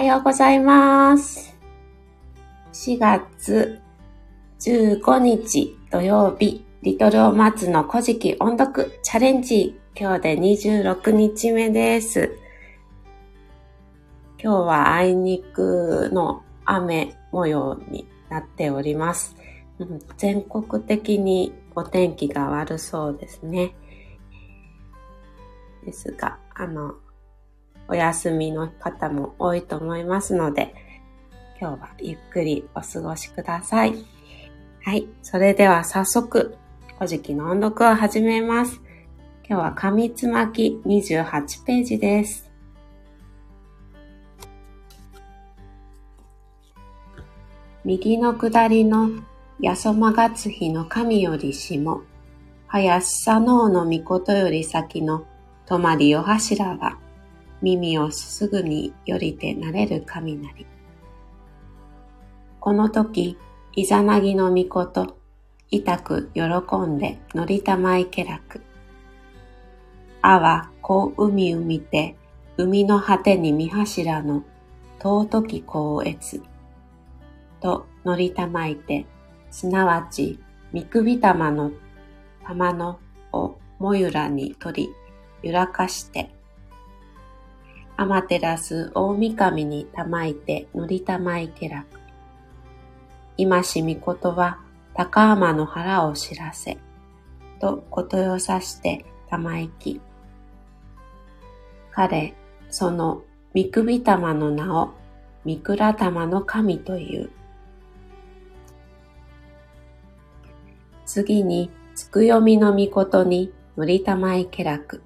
[0.00, 1.54] はようございます。
[2.72, 3.82] 4月
[4.58, 9.78] 15日土曜日、リトルオマツの古事記音読チャレンジ。
[9.94, 12.34] 今日で26日目です。
[14.42, 19.36] 今日はあいにくの雨模様になっております。
[20.16, 23.74] 全国的にお天気が悪そうですね。
[25.84, 26.94] ですが、あの、
[27.90, 30.74] お休みの方も多いと思いますので、
[31.60, 33.94] 今日はゆっくりお過ごしください。
[34.84, 35.08] はい。
[35.22, 36.56] それでは早速、
[36.94, 38.80] 古事記の音読を始めます。
[39.46, 42.48] 今日は紙つまき28ページです。
[47.84, 49.10] 右の下りの
[49.58, 52.00] やそまがつひの神より下、
[52.68, 55.26] 林佐能の御事より先の
[55.66, 56.96] 泊まりお柱が、
[57.62, 60.66] 耳をすぐによりてなれる雷。
[62.58, 63.38] この時、
[63.74, 65.16] イザナギの御事、
[65.70, 66.42] 痛く喜
[66.86, 68.60] んで乗りたまいけらく。
[70.22, 72.16] あはこう海を見て、
[72.56, 74.44] 海の果てに見柱の
[74.98, 76.42] 尊き光悦。
[77.60, 79.06] と乗りたまいて、
[79.50, 80.38] すなわち、
[80.72, 81.72] みくびたまの
[82.44, 82.98] 玉の
[83.32, 86.30] をもゆらに取り、揺らかして、
[88.00, 92.00] アマテラス大神にたまいて乗りたまいけらく。
[93.36, 94.58] 今しみことは
[94.94, 96.78] 高天の腹を知らせ、
[97.60, 100.00] とことよさしてたまいき。
[101.90, 102.32] 彼、
[102.70, 104.94] そのみくびたまの名を
[105.44, 107.30] みくらたまの神という。
[111.04, 115.02] 次に、つくよみのみことにのりたまいけらく。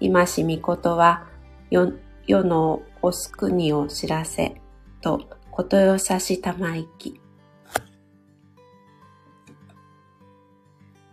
[0.00, 1.33] 今しみことは、
[2.26, 4.60] 世のおすくにを知らせ、
[5.00, 7.20] と、ことよさしたまいき。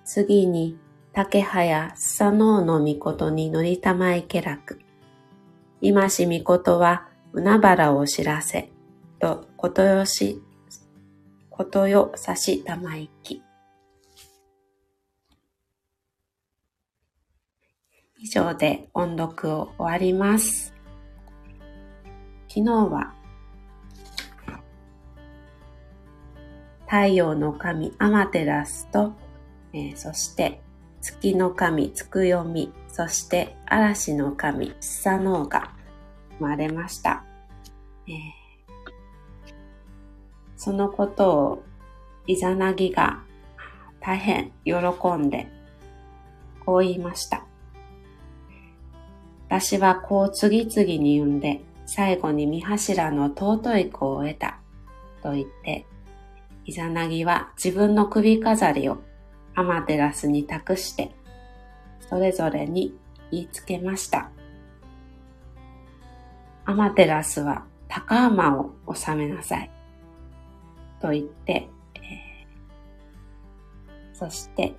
[0.06, 0.78] 次に、
[1.14, 4.80] 竹早さのうのみことにのりたまいけらく。
[5.82, 8.72] 今しみことは、海原を知らせ、
[9.20, 10.42] と、ことよし、
[11.50, 13.42] ことよさしたまいき。
[18.24, 20.76] 以上で音読を終わります。
[22.48, 23.16] 昨日は
[26.86, 29.14] 太陽の神アマテラスと、
[29.74, 30.62] えー、そして
[31.02, 35.72] 月の神つくよみ、そして嵐の神スサノオが
[36.38, 37.24] 生まれました。
[38.08, 38.14] えー、
[40.58, 41.64] そのことを
[42.28, 43.24] イザナギが
[44.00, 44.74] 大変喜
[45.18, 45.48] んで
[46.64, 47.48] こう言いました。
[49.52, 54.62] 私はこう次々に読んで、最後に見柱の尊い子を得た。
[55.22, 55.86] と言って、
[56.64, 59.00] イザナギは自分の首飾りを
[59.54, 61.12] アマテラスに託して、
[62.00, 62.96] それぞれに
[63.30, 64.32] 言いつけました。
[66.64, 69.70] アマテラスは高天を治めなさい。
[71.02, 74.74] と言って、えー、そして、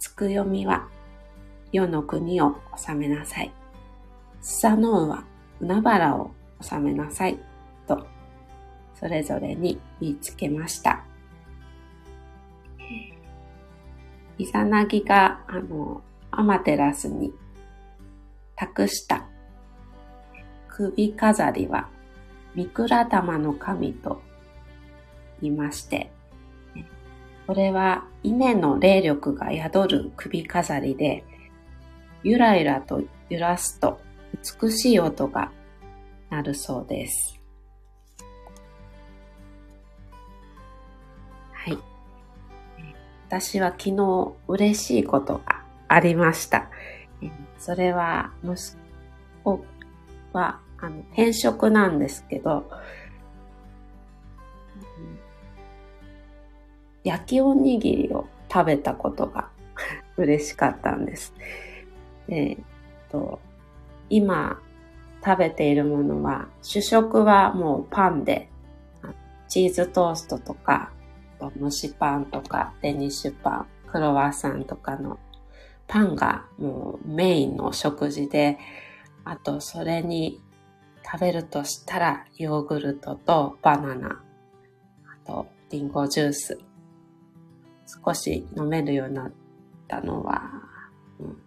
[0.00, 0.88] つくよみは
[1.72, 3.52] 世の国を治めなさい。
[4.40, 5.24] スサノオは
[5.60, 6.30] 海原を
[6.60, 7.38] 治めなさい。
[7.86, 8.06] と、
[8.94, 11.04] それぞれに言いつけました。
[14.38, 17.32] イザナギが、あの、アマテラスに
[18.54, 19.26] 託した
[20.68, 21.88] 首飾りは、
[22.54, 24.22] ミクラ玉の神と
[25.42, 26.10] 言いまして、
[27.46, 31.24] これは稲の霊力が宿る首飾りで、
[32.22, 34.00] ゆらゆらと揺らすと
[34.60, 35.52] 美しい音が
[36.30, 37.40] 鳴るそうです。
[41.52, 41.78] はい。
[43.28, 46.70] 私は昨日嬉しいことがありました。
[47.58, 48.56] それは息
[49.44, 49.64] 子
[50.32, 52.70] はあの転職なんですけど、
[57.04, 59.48] 焼きおにぎりを食べたことが
[60.16, 61.34] 嬉しかったんです。
[62.28, 62.64] えー、っ
[63.10, 63.40] と、
[64.10, 64.60] 今
[65.24, 68.48] 食べているものは、主食はもうパンで、
[69.48, 70.92] チーズトーストとか、
[71.58, 75.18] 蒸しパンとか、デニッシュパン、クロワッサンとかの
[75.86, 78.58] パンがもうメインの食事で、
[79.24, 80.40] あとそれに
[81.04, 84.22] 食べるとしたらヨーグルトとバナナ、
[85.06, 86.58] あとリンゴジュース。
[88.04, 89.32] 少し飲めるようになっ
[89.88, 90.50] たのは、
[91.18, 91.42] うん、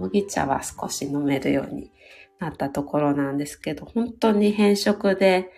[0.00, 1.90] 麦茶は少し飲めるように
[2.38, 5.50] なったところなんですけど、本当に変色で、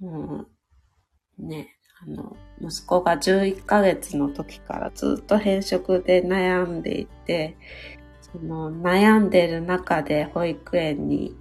[0.00, 0.46] も
[1.38, 7.56] う、ね、あの、息子が11ヶ月の時からずっと変色で悩んでいて、
[8.20, 11.36] その悩んでる中で保育園に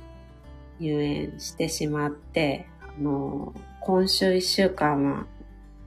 [0.80, 5.25] 入園してしまって、あの、今週1週間は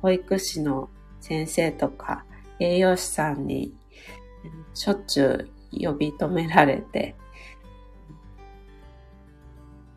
[0.02, 0.90] 保育士の
[1.20, 2.25] 先生とか
[2.58, 3.75] 栄養士さんに
[4.75, 5.50] しょっちゅう
[5.81, 7.14] 呼び止められて、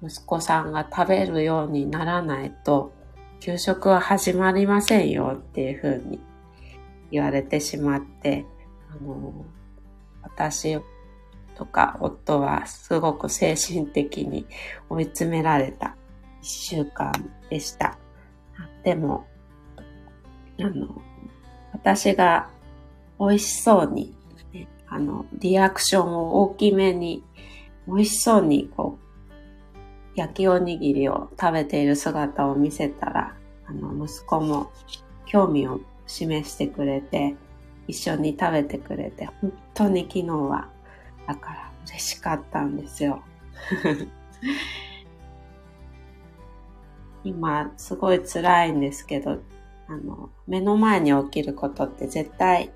[0.02, 2.94] 息子さんが食べるようにならないと、
[3.40, 6.20] 給食は始まりませんよっていうふうに
[7.12, 8.46] 言われてしまって、
[8.92, 9.46] あの、
[10.22, 10.80] 私
[11.56, 14.46] とか夫はすごく精神的に
[14.90, 15.96] 追い詰められた
[16.42, 17.12] 一週間
[17.50, 17.98] でした。
[18.84, 19.26] でも、
[20.60, 21.02] あの、
[21.74, 22.50] 私が
[23.20, 24.16] 美味しそうに、
[24.90, 27.24] あの、リアクションを大きめに、
[27.88, 29.10] 美味しそうに、こう、
[30.16, 34.72] 焼きおにぎりを食べている姿を見せたら、あの、息子も
[35.26, 37.36] 興味を示してくれて、
[37.88, 40.70] 一緒に食べてくれて、本当に昨日は、
[41.28, 43.22] だから嬉しかったんですよ。
[47.24, 49.40] 今、すごい辛いんですけど、
[49.88, 52.72] あの、目の前に起きることって絶対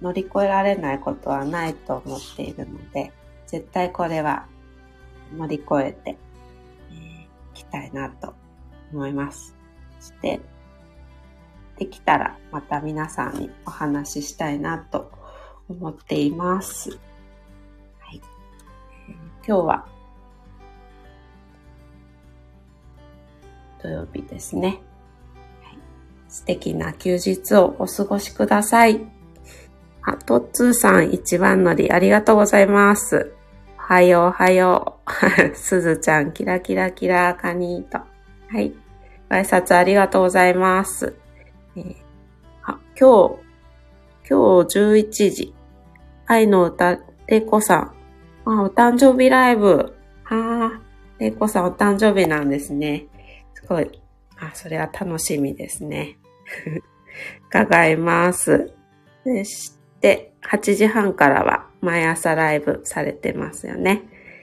[0.00, 3.12] 乗り越えられないことはないと思っているので、
[3.46, 4.46] 絶対これは
[5.36, 6.16] 乗り越えて、い、
[6.92, 8.34] えー、きたいなと
[8.92, 9.56] 思います。
[10.00, 10.40] そして、
[11.78, 15.10] できたらまた皆さんにお話ししたいなと
[15.68, 16.90] 思っています。
[17.98, 18.20] はい、
[19.08, 19.14] えー、
[19.46, 19.88] 今日は
[23.82, 24.80] 土曜日ですね。
[26.28, 29.23] 素敵な休日をお過ごしください。
[30.06, 33.32] あ、トッツーさん一番乗りありがとうございます。
[33.78, 34.98] おはようおはよ
[35.52, 35.54] う。
[35.56, 37.98] すずちゃんキラキラキラカニーと。
[38.48, 38.74] はい。
[39.30, 41.16] ご挨拶ありがとうございます。
[41.76, 41.96] えー、
[42.64, 43.44] あ今日、
[44.28, 45.54] 今日11時。
[46.26, 47.94] 愛の歌、れいこさん。
[48.44, 49.96] あ、お誕生日ライブ。
[50.26, 50.80] ああ、
[51.18, 53.06] れいこさんお誕生日なんですね。
[53.54, 53.90] すごい。
[54.38, 56.18] あ、それは楽しみですね。
[57.48, 58.72] 伺います。
[59.24, 59.73] そし
[60.04, 64.02] て、8時半からは毎朝ライブされてますよね。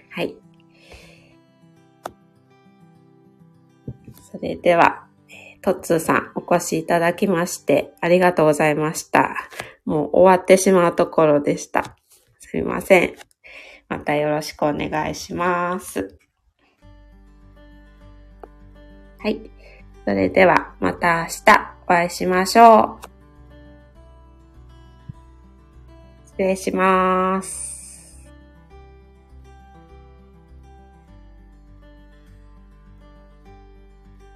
[0.10, 0.36] はい。
[4.32, 5.06] それでは、
[5.62, 9.36] トッツーさんお越しいただきましてありがとうございました。
[9.86, 11.96] もう終わってしまうところでした。
[12.40, 13.16] すみません。
[13.88, 16.18] またよろしくお願いします。
[19.20, 19.52] はい。
[20.06, 23.11] それではまた明日お会いしましょう。
[26.42, 27.71] 礼します。